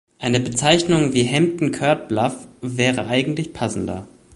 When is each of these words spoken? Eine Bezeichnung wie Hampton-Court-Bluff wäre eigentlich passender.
Eine 0.17 0.39
Bezeichnung 0.39 1.13
wie 1.13 1.29
Hampton-Court-Bluff 1.29 2.47
wäre 2.61 3.05
eigentlich 3.05 3.53
passender. 3.53 4.07